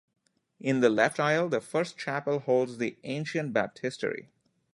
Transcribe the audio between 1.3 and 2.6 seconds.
the first chapel